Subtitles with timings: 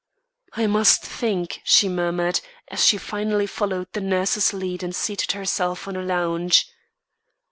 [0.53, 5.87] "I must think," she murmured, as she finally followed the nurse's lead and seated herself
[5.87, 6.67] on a lounge.